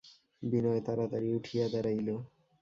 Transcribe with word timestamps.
বিনয় 0.41 0.81
তাড়াতাড়ি 0.87 1.29
উঠিয়া 1.37 1.65
দাঁড়াইল। 1.73 2.09